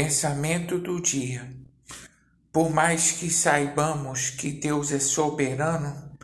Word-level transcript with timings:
Pensamento 0.00 0.78
do 0.78 1.00
dia. 1.00 1.52
Por 2.52 2.70
mais 2.70 3.10
que 3.10 3.28
saibamos 3.28 4.30
que 4.30 4.52
Deus 4.52 4.92
é 4.92 5.00
soberano, 5.00 6.16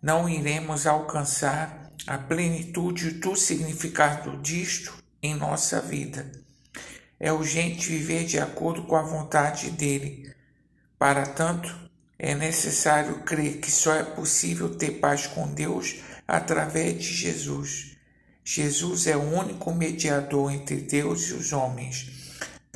não 0.00 0.26
iremos 0.26 0.86
alcançar 0.86 1.92
a 2.06 2.16
plenitude 2.16 3.10
do 3.10 3.36
significado 3.36 4.38
disto 4.38 5.04
em 5.22 5.34
nossa 5.34 5.78
vida. 5.78 6.32
É 7.20 7.30
urgente 7.30 7.90
viver 7.90 8.24
de 8.24 8.38
acordo 8.38 8.84
com 8.84 8.96
a 8.96 9.02
vontade 9.02 9.72
dele. 9.72 10.34
Para 10.98 11.26
tanto, 11.26 11.68
é 12.18 12.34
necessário 12.34 13.24
crer 13.24 13.58
que 13.58 13.70
só 13.70 13.92
é 13.92 14.04
possível 14.04 14.74
ter 14.74 15.00
paz 15.00 15.26
com 15.26 15.52
Deus 15.52 15.96
através 16.26 16.96
de 16.96 17.12
Jesus. 17.12 17.94
Jesus 18.42 19.06
é 19.06 19.18
o 19.18 19.34
único 19.34 19.70
mediador 19.74 20.50
entre 20.50 20.76
Deus 20.76 21.28
e 21.28 21.34
os 21.34 21.52
homens. 21.52 22.26